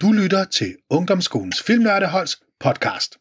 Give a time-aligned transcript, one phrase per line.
[0.00, 3.16] Du lytter til Ungdomsskolens Filmnørdeholds podcast.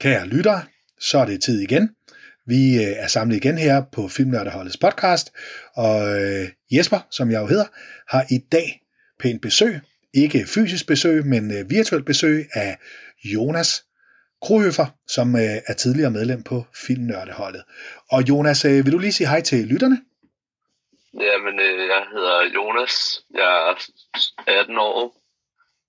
[0.00, 0.60] Kære lytter,
[1.00, 1.90] så er det tid igen.
[2.46, 5.32] Vi øh, er samlet igen her på Filmnørdeholdets podcast,
[5.74, 7.64] og øh, Jesper, som jeg jo hedder,
[8.08, 8.82] har i dag
[9.20, 9.80] pænt besøg.
[10.14, 12.78] Ikke fysisk besøg, men øh, virtuelt besøg af
[13.24, 13.84] Jonas
[14.42, 17.62] Krohøfer, som er tidligere medlem på Filmnørdeholdet.
[18.10, 20.00] Og Jonas, vil du lige sige hej til lytterne?
[21.20, 22.94] Jamen, øh, jeg hedder Jonas.
[23.34, 23.74] Jeg er
[24.46, 25.16] 18 år,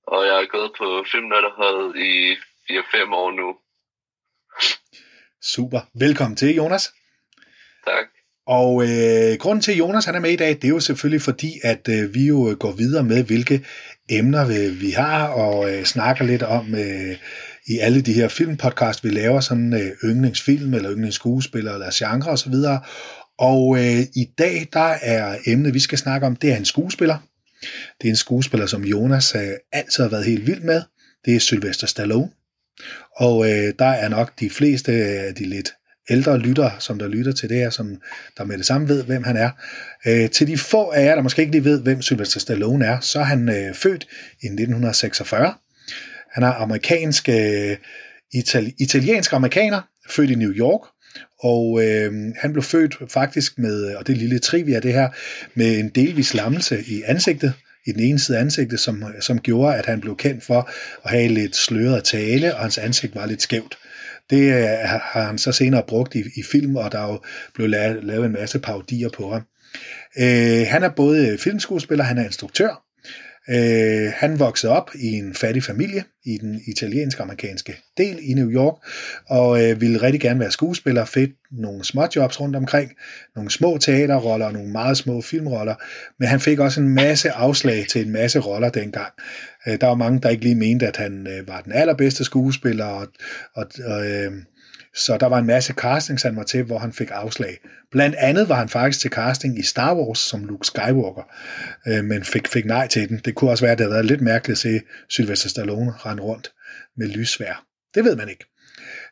[0.07, 2.35] og jeg er gået på filmnørderholdet i
[2.71, 3.47] 4-5 år nu.
[5.53, 5.81] Super.
[5.99, 6.93] Velkommen til, Jonas.
[7.87, 8.05] Tak.
[8.47, 11.21] Og øh, grunden til, at Jonas han er med i dag, det er jo selvfølgelig
[11.21, 13.65] fordi, at øh, vi jo går videre med, hvilke
[14.09, 17.15] emner vi, vi har, og øh, snakker lidt om øh,
[17.67, 22.53] i alle de her filmpodcast, vi laver, sådan øh, yndlingsfilm, eller yndlingsskuespiller, eller genre osv.
[22.53, 22.79] Og
[23.39, 27.17] og øh, i dag, der er emnet, vi skal snakke om, det er en skuespiller.
[28.01, 30.81] Det er en skuespiller, som Jonas øh, altid har været helt vild med.
[31.25, 32.29] Det er Sylvester Stallone.
[33.15, 35.73] Og øh, der er nok de fleste af de lidt
[36.09, 38.01] ældre lyttere, som der lytter til det her, som
[38.37, 39.49] der med det samme ved, hvem han er.
[40.07, 42.99] Øh, til de få af jer, der måske ikke lige ved, hvem Sylvester Stallone er,
[42.99, 44.07] så er han øh, født
[44.41, 45.53] i 1946.
[46.31, 47.77] Han er amerikansk, øh,
[48.35, 50.81] itali- italiensk amerikaner, født i New York,
[51.39, 55.09] og øh, han blev født faktisk med, og det er lille trivia det her,
[55.55, 57.53] med en delvis lammelse i ansigtet,
[57.87, 60.69] i den ene side af ansigtet, som, som gjorde, at han blev kendt for
[61.03, 63.77] at have lidt sløret tale, og hans ansigt var lidt skævt.
[64.29, 67.19] Det øh, har han så senere brugt i, i film, og der er jo
[67.53, 69.41] blevet lavet, lavet en masse parodier på ham.
[70.19, 72.84] Øh, han er både filmskuespiller, han er instruktør,
[73.49, 78.75] Øh, han voksede op i en fattig familie i den italiensk-amerikanske del i New York,
[79.29, 82.91] og øh, ville rigtig gerne være skuespiller, fedt nogle små jobs rundt omkring,
[83.35, 85.75] nogle små teaterroller og nogle meget små filmroller,
[86.19, 89.13] men han fik også en masse afslag til en masse roller dengang.
[89.67, 92.85] Øh, der var mange, der ikke lige mente, at han øh, var den allerbedste skuespiller,
[92.85, 93.07] og,
[93.55, 94.31] og, og øh,
[94.95, 97.57] så der var en masse castings, han var til, hvor han fik afslag.
[97.91, 101.31] Blandt andet var han faktisk til casting i Star Wars som Luke Skywalker,
[101.87, 103.21] øh, men fik, fik nej til den.
[103.25, 106.23] Det kunne også være, at det havde været lidt mærkeligt at se Sylvester Stallone rende
[106.23, 106.51] rundt
[106.97, 107.65] med lysvær.
[107.95, 108.45] Det ved man ikke.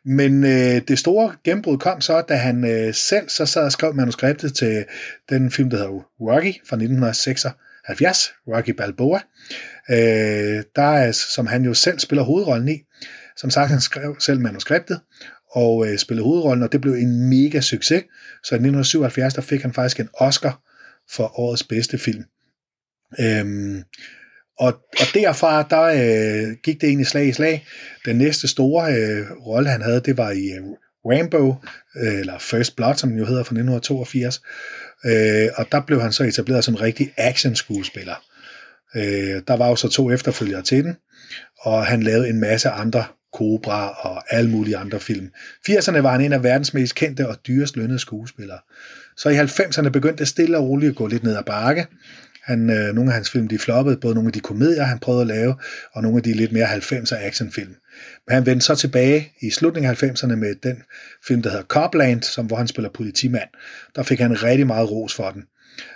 [0.06, 3.96] Men øh, det store gennembrud kom så, da han øh, selv så sad og skrev
[3.96, 4.86] manuskriptet til
[5.30, 9.20] den film, der hedder Rocky fra 1976, Rocky Balboa,
[9.90, 12.82] øh, der er, som han jo selv spiller hovedrollen i.
[13.38, 15.00] Som sagt, han skrev selv manuskriptet,
[15.54, 18.04] og øh, spillede hovedrollen, og det blev en mega succes.
[18.44, 20.62] Så i 1977, der fik han faktisk en Oscar
[21.12, 22.24] for årets bedste film.
[23.20, 23.84] Øhm,
[24.60, 27.66] og, og derfra, der øh, gik det egentlig slag i slag.
[28.06, 30.64] Den næste store øh, rolle, han havde, det var i øh,
[31.06, 31.56] Rambo,
[31.96, 34.42] øh, eller First Blood, som den jo hedder fra 1982.
[35.06, 38.16] Øh, og der blev han så etableret som en rigtig action-skuespiller.
[38.96, 40.96] Øh, der var jo så to efterfølgere til den,
[41.62, 45.30] og han lavede en masse andre Cobra og alle mulige andre film.
[45.70, 48.60] 80'erne var han en af verdens mest kendte og dyrest lønnede skuespillere.
[49.18, 51.88] Så i 90'erne begyndte det stille og roligt at gå lidt ned ad bakke.
[52.44, 55.22] Han, øh, nogle af hans film de floppede, både nogle af de komedier, han prøvede
[55.22, 55.56] at lave,
[55.94, 57.76] og nogle af de lidt mere 90'er actionfilm.
[58.28, 60.84] Men han vendte så tilbage i slutningen af 90'erne med den
[61.28, 63.50] film, der hedder Copland, som, hvor han spiller politimand.
[63.96, 65.44] Der fik han rigtig meget ros for den.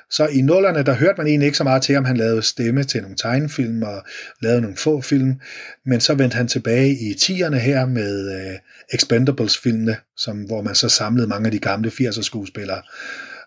[0.09, 2.83] Så i nullerne, der hørte man egentlig ikke så meget til, om han lavede stemme
[2.83, 4.03] til nogle tegnefilm og
[4.41, 5.39] lavede nogle få film,
[5.85, 8.55] men så vendte han tilbage i 10'erne her med øh,
[8.93, 12.81] Expendables-filmene, som, hvor man så samlede mange af de gamle 80'er skuespillere,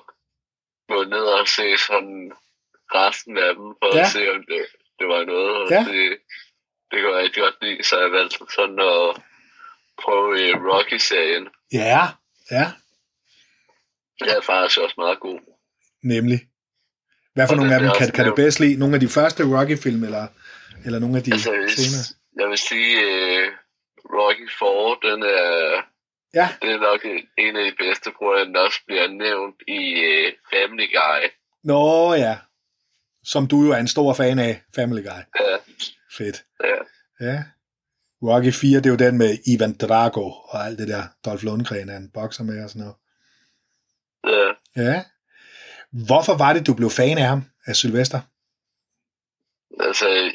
[0.96, 2.32] gå ned og se sådan
[2.96, 4.02] resten af dem, for ja.
[4.02, 4.62] at se, om det,
[5.00, 5.56] det var noget.
[5.62, 5.80] Og Ja.
[5.92, 6.18] det,
[6.92, 9.06] det kunne jeg rigtig godt lide, så jeg valgte sådan at
[10.04, 10.32] prøve
[10.72, 11.48] Rocky-serien.
[11.74, 12.04] Ja,
[12.52, 12.66] ja,
[14.20, 15.40] Det er faktisk også meget god.
[16.04, 16.40] nemlig.
[17.34, 18.76] Hvad for Og nogle af dem kan, kan du bedst lide?
[18.80, 20.28] Nogle af de første Rocky-film, eller,
[20.86, 22.06] eller nogle af de Altså, jeg vil, senere?
[22.40, 23.48] jeg vil sige, øh,
[24.06, 25.82] Rocky 4, den er,
[26.34, 27.06] Ja, det er nok
[27.38, 29.80] en af de bedste, hvor den også bliver nævnt i
[30.10, 31.22] uh, Family Guy.
[31.64, 32.38] nå ja.
[33.24, 35.22] Som du jo er en stor fan af, Family Guy.
[35.40, 35.58] Ja,
[36.18, 36.44] Fedt.
[36.64, 36.78] ja.
[37.28, 37.44] Ja.
[38.24, 41.04] Rocky 4, det er jo den med Ivan Drago og alt det der.
[41.26, 42.96] Dolph Lundgren er en bokser med og sådan noget.
[44.36, 44.54] ja.
[44.84, 45.04] Ja.
[46.08, 48.20] Hvorfor var det, du blev fan af ham, af Sylvester?
[49.80, 50.32] Altså,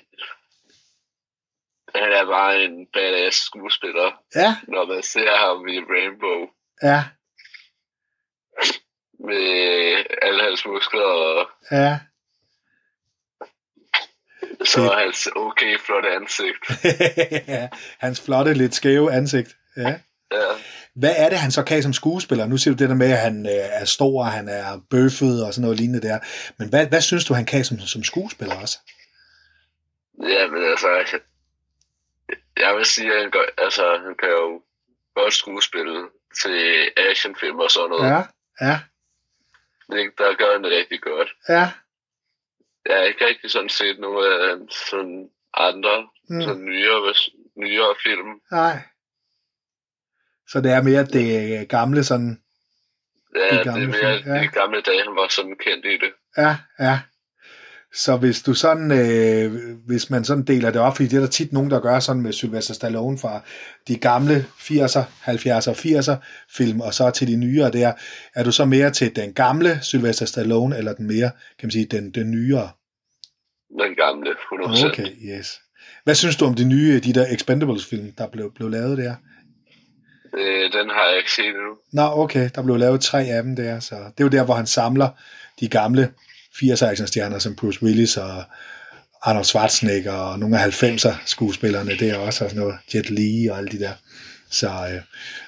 [2.03, 6.41] han er bare en badass skuespiller, Ja, når man ser ham i Rainbow.
[6.83, 7.05] ja,
[9.21, 11.99] med alle hans muskler, og ja.
[14.65, 16.59] så er hans okay flotte ansigt.
[18.05, 19.57] Hans flotte, lidt skæve ansigt.
[19.77, 19.89] Ja.
[20.33, 20.47] Ja,
[20.95, 22.47] Hvad er det, han så kan som skuespiller?
[22.47, 25.55] Nu siger du det der med, at han øh, er stor, han er bøffet og
[25.55, 26.19] sådan noget lignende der.
[26.59, 28.79] Men hvad, hvad synes du, han kan som, som skuespiller også?
[30.23, 31.19] ja men altså,
[32.57, 34.63] jeg- vil sige, at han, gør, altså, han kan jo
[35.15, 36.09] godt skuespille
[36.43, 38.09] til actionfilm og sådan noget.
[38.11, 38.23] Ja,
[38.67, 38.81] ja,
[39.91, 41.29] Det, der gør han det rigtig godt.
[41.49, 41.73] ja.
[42.87, 46.43] Jeg har ikke rigtig sådan set nogle af hans sådan andre, Mm.
[46.43, 47.15] sådan nyere,
[47.57, 48.41] nyere film.
[48.51, 48.77] Nej.
[50.49, 52.43] Så det er mere det gamle sådan,
[53.37, 54.43] Ja, De det gamle er mere film, ja.
[54.43, 56.13] de gamle dage, han var sådan kendt i det.
[56.37, 57.01] ja, ja.
[57.97, 59.53] Så hvis du sådan, øh,
[59.87, 62.23] hvis man sådan deler det op, fordi det er der tit nogen, der gør sådan
[62.23, 63.41] med Sylvester Stallone fra
[63.89, 66.17] de gamle 80'er, 70'er, 80'er
[66.57, 67.93] film, og så til de nyere der,
[68.35, 71.85] er du så mere til den gamle Sylvester Stallone, eller den mere, kan man sige,
[71.85, 72.71] den, den nyere?
[73.81, 74.87] Den gamle, 100%.
[74.87, 75.61] Okay, yes.
[76.05, 79.15] Hvad synes du om de nye, de der Expendables-film, der blev, blev lavet der?
[80.39, 81.77] Øh, den har jeg ikke set endnu.
[81.93, 84.55] Nå, okay, der blev lavet tre af dem der, så det er jo der, hvor
[84.55, 85.09] han samler
[85.61, 86.09] de gamle
[86.57, 88.45] 80'er actionstjerner, som Bruce Willis og
[89.23, 93.59] Arnold Schwarzenegger og nogle af 90'er skuespillerne der også, og sådan noget, Jet Li og
[93.59, 93.93] alle de der.
[94.51, 95.03] Så øh,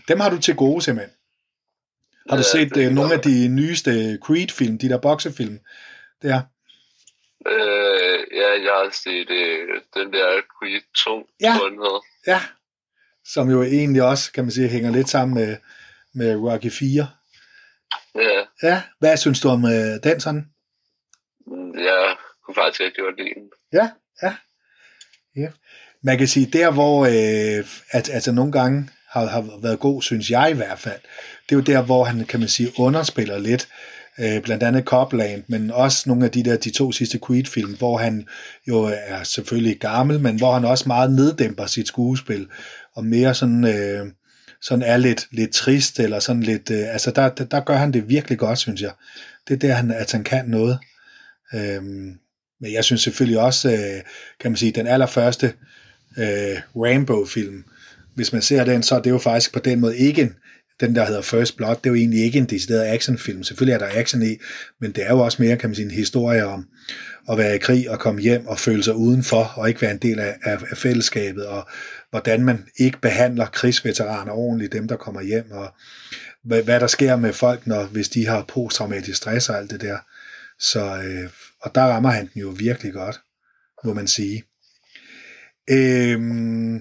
[0.08, 1.14] dem har du til gode simpelthen.
[2.31, 5.58] Har du Ja, set øh, nogle af de nyeste Creed-film, de der boksefilm?
[6.22, 6.40] Der.
[7.49, 10.26] Øh, ja, jeg har set øh, den der
[10.58, 11.54] Creed 2, Ja.
[12.26, 12.40] Ja.
[13.25, 15.56] Som jo egentlig også, kan man sige, hænger lidt sammen med,
[16.14, 17.08] med Rocky 4.
[18.14, 20.46] Ja, Ja, hvad synes du om øh, den sådan?
[21.75, 23.50] Jeg kunne faktisk rigtig godt lide den.
[23.73, 23.91] Ja,
[24.23, 24.35] ja.
[25.37, 25.49] ja.
[26.03, 30.31] Man kan sige, der hvor, øh, at, altså nogle gange har, har været god, synes
[30.31, 31.00] jeg i hvert fald,
[31.49, 33.69] det er jo der, hvor han, kan man sige, underspiller lidt,
[34.19, 37.99] øh, blandt andet Copland, men også nogle af de der, de to sidste Creed-film, hvor
[37.99, 38.29] han
[38.69, 42.49] jo er selvfølgelig gammel, men hvor han også meget neddæmper sit skuespil,
[42.95, 44.06] og mere sådan, øh,
[44.62, 47.93] sådan er lidt, lidt trist, eller sådan lidt, øh, altså der, der, der gør han
[47.93, 48.93] det virkelig godt, synes jeg.
[49.49, 50.79] Det er der, han, at han kan noget.
[51.55, 52.19] Øhm,
[52.61, 54.03] men jeg synes selvfølgelig også, øh,
[54.41, 55.53] kan man sige, den allerførste
[56.19, 57.65] øh, Rambo-film,
[58.15, 60.35] hvis man ser den, så er det jo faktisk på den måde ikke en,
[60.81, 63.43] den der hedder First Blood, det er jo egentlig ikke en decideret actionfilm.
[63.43, 64.37] Selvfølgelig er der action i,
[64.81, 66.67] men det er jo også mere, kan man sige, en historie om
[67.31, 69.99] at være i krig og komme hjem og føle sig udenfor og ikke være en
[69.99, 71.69] del af, af, af fællesskabet, og
[72.11, 75.75] hvordan man ikke behandler krigsveteraner ordentligt, dem der kommer hjem, og
[76.45, 79.81] hvad, hvad der sker med folk, når, hvis de har posttraumatisk stress og alt det
[79.81, 79.99] der.
[80.58, 83.20] Så, øh, og der rammer han den jo virkelig godt,
[83.84, 84.44] må man sige.
[85.70, 86.76] Øhm,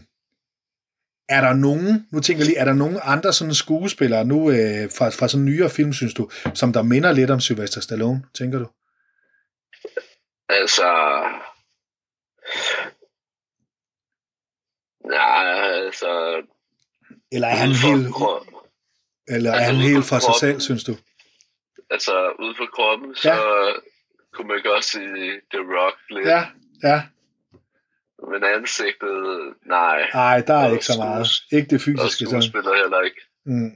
[1.30, 4.90] er der nogen, nu tænker jeg lige, er der nogen andre sådan skuespillere nu øh,
[4.98, 8.60] fra, fra sådan nyere film, synes du, som der minder lidt om Sylvester Stallone, tænker
[8.60, 8.68] du?
[10.50, 10.88] Altså...
[15.12, 15.30] Ja,
[15.86, 16.42] altså...
[17.32, 18.08] Eller er han helt,
[19.28, 20.96] eller er han helt for for sig selv, synes du?
[21.90, 23.34] Altså, ude for kroppen, så
[24.34, 26.28] kunne man godt sige The Rock lidt.
[26.28, 26.46] Ja,
[26.84, 27.02] ja.
[28.32, 30.02] Men ansigtet, nej.
[30.14, 31.28] Ej, der er Og ikke så meget.
[31.52, 32.26] Ikke det Og fysiske.
[32.26, 32.42] Sådan.
[32.42, 33.22] skuespiller heller ikke.
[33.46, 33.72] Mm.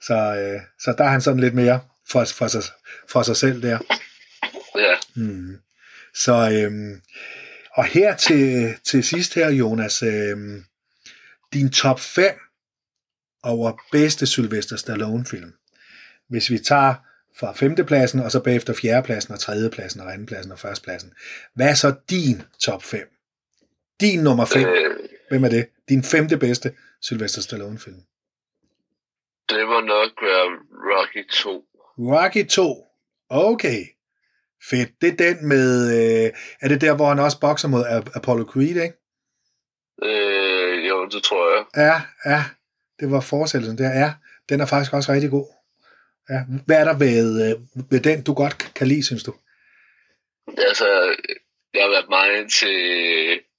[0.00, 1.80] Så, øh, så der er han sådan lidt mere
[2.10, 2.62] for, for, sig,
[3.08, 3.78] for sig selv der.
[4.76, 5.56] Ja, Mm.
[6.14, 7.02] Så, øhm,
[7.74, 10.64] og her til, til sidst her, Jonas, øhm,
[11.52, 12.34] din top 5
[13.42, 15.52] over bedste Sylvester Stallone-film.
[16.28, 16.94] Hvis vi tager
[17.36, 21.12] fra femtepladsen, og så bagefter fjerdepladsen, og tredjepladsen, og andenpladsen, og førstepladsen.
[21.54, 23.00] Hvad er så din top 5?
[24.00, 24.96] Din nummer 5, øh,
[25.28, 25.68] hvem er det?
[25.88, 27.96] Din femte bedste Sylvester Stallone-film.
[29.48, 31.64] det må nok være Rocky 2.
[31.98, 32.84] Rocky 2.
[33.28, 33.84] Okay.
[34.70, 34.90] Fedt.
[35.00, 35.90] Det er den med...
[36.26, 38.94] Øh, er det der, hvor han også bokser mod Ap- Apollo Creed, ikke?
[40.02, 41.64] Øh, jo, det tror jeg.
[41.76, 42.44] Ja, ja.
[43.00, 43.88] Det var fortsættelsen der.
[44.00, 44.12] Ja,
[44.48, 45.46] den er faktisk også rigtig god.
[46.30, 46.40] Ja.
[46.66, 49.32] Hvad er der ved, øh, ved den, du godt kan lide, synes du?
[50.68, 50.88] Altså,
[51.74, 52.78] jeg har været meget til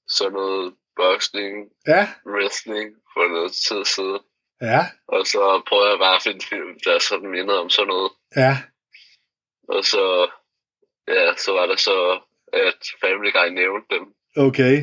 [0.07, 1.55] sådan noget boxing,
[1.87, 4.19] Ja, wrestling for noget tid siden.
[4.61, 8.11] ja, Og så prøvede jeg bare at finde film, der sådan mindede om sådan noget.
[8.35, 8.57] ja.
[9.69, 10.29] Og så,
[11.07, 11.97] ja, så var der så,
[12.53, 14.05] at Family Guy nævnte dem.
[14.47, 14.75] Okay.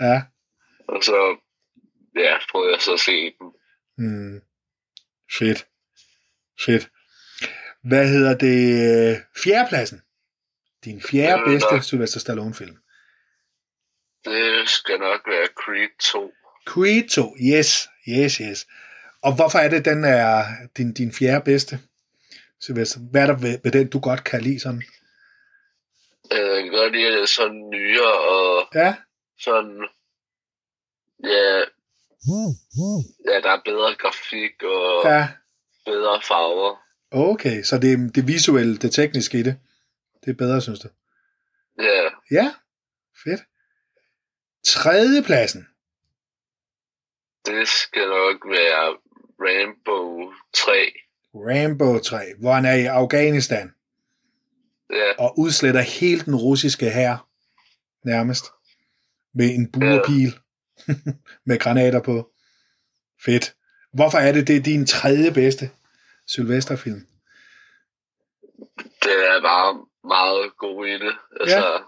[0.00, 0.22] Ja.
[0.88, 1.36] Og så,
[2.16, 3.46] ja, prøvede jeg så at se dem.
[3.98, 4.40] Mm.
[5.38, 5.66] Fedt.
[6.64, 6.88] Fedt.
[7.84, 9.22] Hvad hedder det?
[9.44, 10.02] Fjerdepladsen.
[10.84, 11.82] Din fjerde Øh, bedste nok.
[11.82, 12.76] Sylvester Stallone-film.
[14.24, 16.32] Det skal nok være Creed 2.
[16.66, 17.36] Creed 2.
[17.40, 18.66] Yes, yes, yes.
[19.22, 20.44] Og hvorfor er det, den er
[20.76, 21.80] din, din fjerde bedste?
[22.60, 23.00] Sylvester?
[23.10, 24.82] Hvad er der ved, ved den, du godt kan lide sådan?
[26.32, 28.94] Øh, Jeg kan godt lide, at det er sådan nyere og Ja,
[29.40, 29.88] sådan,
[31.24, 31.64] ja,
[33.30, 35.28] ja, der er bedre grafik og ja.
[35.84, 36.76] bedre farver.
[37.10, 39.58] Okay, så det, det visuelle, det tekniske i det,
[40.24, 40.88] det er bedre, synes du?
[41.78, 42.54] Ja, Ja,
[43.24, 43.40] fedt.
[44.66, 45.66] Tredjepladsen.
[47.46, 48.96] det skal nok være
[49.40, 50.72] Rainbow 3.
[51.34, 53.72] Rambo 3, hvor han er i Afghanistan
[54.90, 57.28] Ja, og udsletter hele den russiske hær
[58.04, 58.44] nærmest
[59.34, 60.38] med en buerpil
[61.46, 62.30] med granater på.
[63.24, 63.54] Fedt.
[63.92, 65.70] Hvorfor er det, det er din tredje bedste
[66.28, 67.06] Sylvester-film?
[69.02, 71.16] det er bare meget god i det.
[71.40, 71.78] Altså, ja.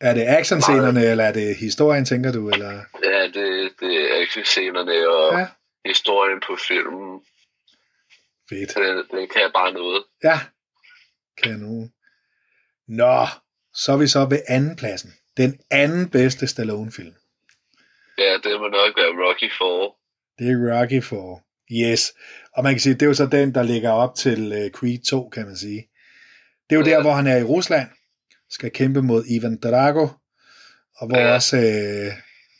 [0.00, 2.50] Er det actionscenerne, eller er det historien, tænker du?
[2.50, 2.84] Eller?
[3.04, 5.46] ja, det, det er actionscenerne og Ja.
[5.84, 7.24] historien på filmen.
[8.48, 8.74] Fedt.
[8.74, 10.04] Den, den kan bare noget.
[10.24, 10.40] Ja,
[11.42, 11.92] kanon.
[12.88, 13.26] Nå,
[13.74, 15.10] så er vi så ved anden pladsen.
[15.36, 17.14] Den anden bedste Stallone-film.
[18.18, 19.92] Ja, det må nok være Rocky 4.
[20.38, 21.42] Det er Rocky for.
[21.72, 22.12] Yes.
[22.56, 24.98] Og man kan sige, det er jo så den, der ligger op til uh, Creed
[25.04, 25.88] 2, kan man sige.
[26.70, 26.90] Det er jo Ja.
[26.90, 27.88] der, hvor han er i Rusland,
[28.50, 30.08] skal kæmpe mod Ivan Drago,
[30.96, 31.34] og hvor Ja.
[31.34, 32.12] også øh,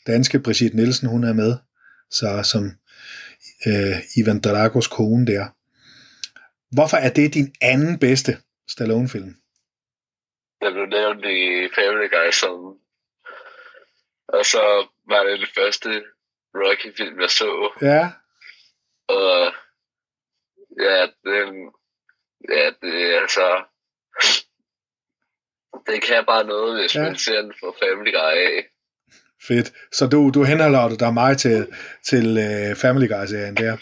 [0.07, 1.57] danske Brigitte Nielsen, hun er med,
[2.09, 2.63] så som
[3.67, 5.45] øh, Ivan Dragos kone der.
[6.75, 8.37] Hvorfor er det din anden bedste
[8.69, 9.35] Stallone-film?
[10.61, 12.55] Der blev nævnt i Family Guy som...
[14.27, 14.63] Og så
[15.09, 15.89] var det det første
[16.55, 17.49] Rocky-film, jeg så.
[17.81, 18.11] Ja,
[19.07, 19.53] Og
[20.81, 21.71] ja, den,
[22.49, 23.63] ja, det er altså...
[25.85, 27.01] Det kan bare noget, hvis Ja.
[27.01, 27.07] ja.
[27.07, 28.65] man ser den for Family Guy af.
[29.47, 29.73] fedt.
[29.91, 33.77] Så du, du henholder dig meget til, til uh, Family Guy-serien der.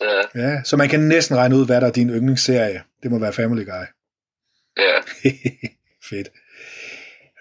[0.00, 2.84] Ja, Ja, så man kan næsten regne ud, hvad der er din yndlingsserie.
[3.02, 3.84] Det må være Family Guy.
[4.76, 5.00] ja.
[6.10, 6.28] Fedt.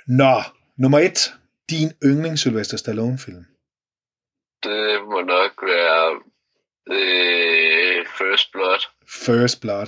[0.08, 0.42] Nå,
[0.78, 1.34] nummer et.
[1.70, 3.46] Din yndlings Sylvester Stallone-film.
[4.64, 6.22] Det må nok være
[6.92, 8.80] øh, First Blood.
[9.26, 9.88] First Blood.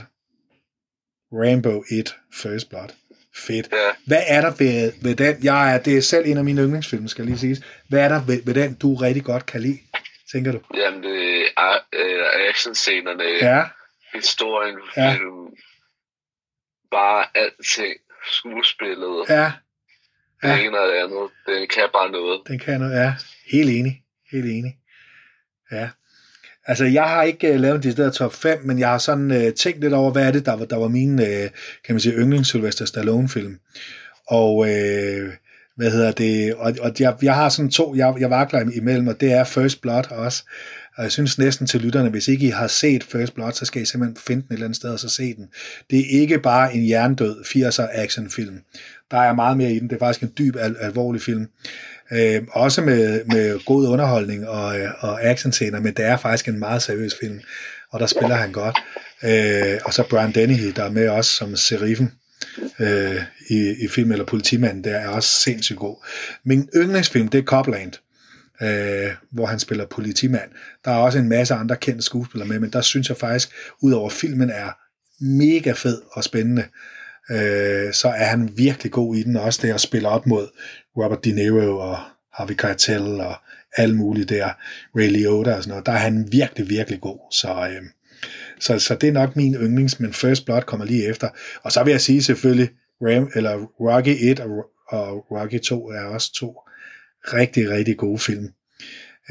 [1.31, 2.15] Rainbow 1.
[2.33, 2.89] First Blood.
[3.35, 3.67] Fedt.
[3.71, 5.43] Ja, Hvad er der ved, ved den?
[5.43, 7.61] Jeg er, det er selv en af mine yndlingsfilm, skal lige siges.
[7.89, 9.79] Hvad er der ved, ved den, du rigtig godt kan lide,
[10.31, 10.59] tænker du?
[10.75, 13.63] jamen det er øh, actionscenerne, Ja,
[14.13, 15.13] historien, Ja.
[15.13, 15.55] film,
[16.91, 17.93] bare alting,
[18.31, 19.51] skuespillet, ja,
[20.41, 20.59] det Ja.
[20.59, 22.41] ene og det andet, det kan bare noget.
[22.47, 22.95] den kan noget.
[22.95, 23.13] Ja,
[23.51, 24.03] helt enig.
[24.31, 24.77] Helt enig.
[25.71, 25.89] Ja.
[26.67, 29.53] Altså, jeg har ikke uh, lavet en der top 5, men jeg har sådan uh,
[29.53, 31.25] tænkt lidt over, hvad er det, der var, der var min, uh,
[31.85, 33.59] kan man sige, yndlings Sylvester Stallone-film.
[34.27, 35.33] Og, uh,
[35.75, 39.21] hvad hedder det, og, og jeg, jeg har sådan to, jeg, jeg vakler imellem, og
[39.21, 40.43] det er First Blood også.
[40.97, 43.81] Og jeg synes næsten til lytterne, hvis ikke I har set First Blood, så skal
[43.81, 45.47] I simpelthen finde den et eller andet sted og så se den.
[45.89, 48.59] Det er ikke bare en jerndød 80'er actionfilm.
[49.11, 49.89] Der er meget mere i den.
[49.89, 51.47] Det er faktisk en dyb, al- alvorlig film.
[52.11, 56.59] Øh, også med, med god underholdning og, øh, og actionscener, men det er faktisk en
[56.59, 57.39] meget seriøs film,
[57.91, 58.77] og der spiller han godt.
[59.23, 62.11] Øh, og så Brian Dennehy, der er med også som sheriffen
[62.79, 66.05] øh, i, i film, eller politimanden, der er også sindssygt god.
[66.43, 67.91] Min yndlingsfilm, det er Copland,
[68.61, 70.51] øh, hvor han spiller politimand.
[70.85, 74.09] Der er også en masse andre kendte skuespillere med, men der synes jeg faktisk, udover
[74.09, 74.71] filmen er
[75.23, 76.63] mega fed og spændende,
[77.31, 80.47] øh, så er han virkelig god i den, også det at spille op mod
[80.97, 81.97] Robert De Niro og
[82.33, 83.35] Harvey Keitel og
[83.77, 84.49] alle mulige der,
[84.95, 85.85] Ray Liotta og sådan noget.
[85.85, 87.19] Der er han virkelig, virkelig god.
[87.31, 87.83] Så, øh,
[88.59, 91.29] så, så det er nok min yndlings, men First Blood kommer lige efter.
[91.63, 92.69] Og så vil jeg sige selvfølgelig,
[93.01, 94.49] Ram, eller Rocky 1 og,
[94.89, 96.62] og Rocky 2 er også to
[97.23, 98.49] rigtig, rigtig gode film.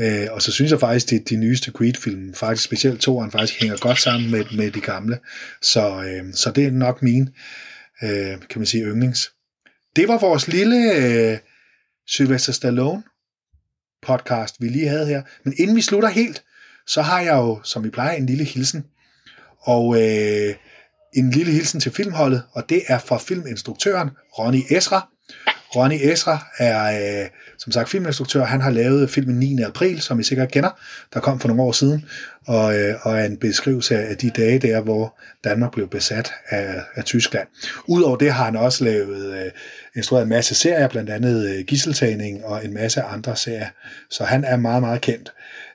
[0.01, 3.61] Øh, og så synes jeg faktisk, at de, de nyeste Creed-film, faktisk specielt toeren, faktisk
[3.61, 5.19] hænger godt sammen med, med de gamle.
[5.63, 7.29] Så, øh, så det er nok min,
[8.03, 9.31] øh, kan man sige, yndlings.
[9.97, 11.39] Det var vores lille øh,
[12.07, 13.03] Sylvester Stallone
[14.03, 15.23] podcast, vi lige havde her.
[15.45, 16.43] Men inden vi slutter helt,
[16.87, 18.85] så har jeg jo, som vi plejer, en lille hilsen.
[19.61, 20.55] Og øh,
[21.15, 25.09] en lille hilsen til filmholdet, og det er fra filminstruktøren Ronny Esra,
[25.77, 28.45] Ronny Esra er, øh, som sagt, filminstruktør.
[28.45, 29.63] Han har lavet filmen 9.
[29.63, 30.71] april, som I sikkert kender,
[31.15, 32.05] der kom for nogle år siden,
[32.47, 36.83] og, øh, og er en beskrivelse af de dage der, hvor Danmark blev besat af,
[36.95, 37.49] af Tyskland.
[37.89, 39.51] Udover det har han også lavet, øh,
[39.97, 43.69] instrueret en masse serier, blandt andet øh, Gisseltagning og en masse andre serier.
[44.11, 45.33] Så han er meget, meget kendt.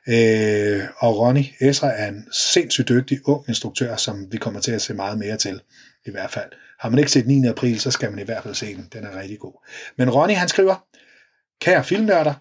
[0.07, 4.81] Øh, og Ronny Esra er en sindssygt dygtig ung instruktør, som vi kommer til at
[4.81, 5.61] se meget mere til,
[6.05, 6.51] i hvert fald.
[6.79, 7.47] Har man ikke set 9.
[7.47, 8.87] april, så skal man i hvert fald se den.
[8.93, 9.53] Den er rigtig god.
[9.97, 10.85] Men Ronny, han skriver,
[11.61, 12.33] Kære filmnørder,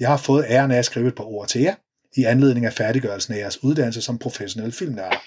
[0.00, 1.74] jeg har fået æren af at skrive et par ord til jer,
[2.16, 5.18] i anledning af færdiggørelsen af jeres uddannelse som professionel filmnørder.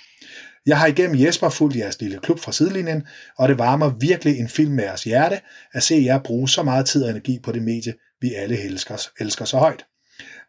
[0.66, 4.50] Jeg har igennem Jesper fulgt jeres lille klub fra sidelinjen, og det varmer virkelig en
[4.50, 5.42] film med jeres hjerte
[5.74, 9.08] at se jer bruge så meget tid og energi på det medie, vi alle elsker,
[9.20, 9.86] elsker så højt.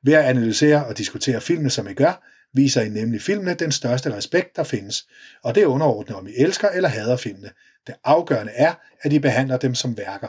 [0.05, 4.17] Ved at analysere og diskutere filmene, som I gør, viser I nemlig filmene den største
[4.17, 5.07] respekt, der findes,
[5.43, 7.51] og det er underordnet, om I elsker eller hader filmene.
[7.87, 10.29] Det afgørende er, at I behandler dem som værker.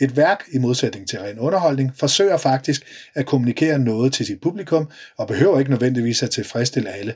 [0.00, 4.90] Et værk, i modsætning til ren underholdning, forsøger faktisk at kommunikere noget til sit publikum,
[5.18, 7.14] og behøver ikke nødvendigvis at tilfredsstille alle.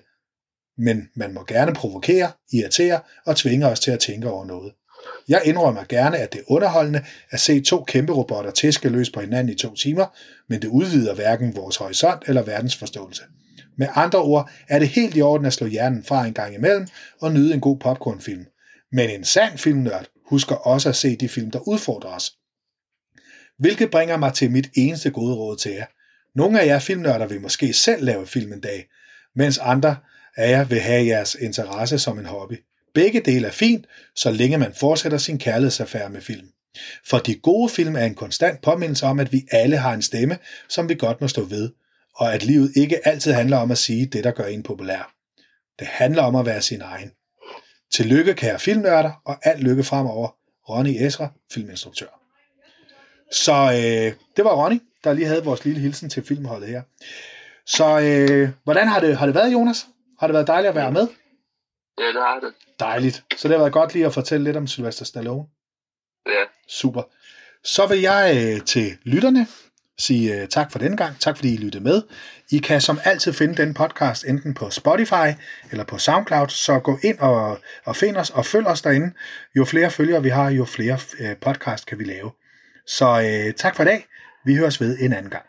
[0.78, 4.72] Men man må gerne provokere, irritere og tvinge os til at tænke over noget.
[5.28, 9.20] Jeg indrømmer gerne, at det er underholdende at se to kæmpe robotter tæske løs på
[9.20, 10.06] hinanden i to timer,
[10.48, 13.22] men det udvider hverken vores horisont eller verdensforståelse.
[13.78, 16.86] Med andre ord er det helt i orden at slå hjernen fra en gang imellem
[17.20, 18.46] og nyde en god popcornfilm.
[18.92, 22.32] Men en sand filmnørd husker også at se de film, der udfordrer os.
[23.58, 25.86] Hvilket bringer mig til mit eneste gode råd til jer.
[26.34, 28.88] Nogle af jer filmnørder vil måske selv lave film en dag,
[29.34, 29.96] mens andre
[30.36, 32.64] af jer vil have jeres interesse som en hobby.
[32.94, 36.48] Begge dele er fint, så længe man fortsætter sin kærlighedsaffære med film.
[37.06, 40.38] For de gode film er en konstant påmindelse om, at vi alle har en stemme,
[40.68, 41.70] som vi godt må stå ved,
[42.16, 45.14] og at livet ikke altid handler om at sige det, der gør en populær.
[45.78, 47.10] Det handler om at være sin egen.
[47.92, 50.28] Tillykke, kære filmnørder, og alt lykke fremover.
[50.68, 52.17] Ronny Esra, filminstruktør.
[53.32, 56.82] Så øh, det var Ronny, der lige havde vores lille hilsen til filmholdet her.
[57.66, 59.87] Så øh, hvordan har det, har det været, Jonas?
[60.20, 61.08] Har det været dejligt at være med?
[61.98, 62.55] Ja, det har det.
[62.81, 63.24] Dejligt.
[63.37, 65.44] Så det har været godt lige at fortælle lidt om Sylvester Stallone.
[66.26, 66.44] Ja.
[66.68, 67.02] Super.
[67.64, 69.46] Så vil jeg øh, til lytterne
[69.98, 71.20] sige øh, tak for den gang.
[71.20, 72.02] Tak fordi I lyttede med.
[72.50, 75.29] I kan som altid finde den podcast enten på Spotify
[75.70, 79.14] eller på SoundCloud, så gå ind og, og find os og følg os derinde.
[79.57, 82.31] Jo flere følgere vi har, jo flere øh, podcast kan vi lave.
[82.88, 84.07] Så øh, tak for i dag.
[84.44, 85.44] Vi høres ved en anden gang.